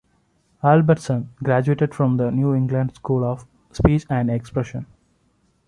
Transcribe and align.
Albertson 0.63 1.29
graduated 1.43 1.93
from 1.93 2.17
the 2.17 2.31
New 2.31 2.55
England 2.55 2.95
School 2.95 3.23
of 3.23 3.45
Speech 3.71 4.07
and 4.09 4.31
Expression. 4.31 4.87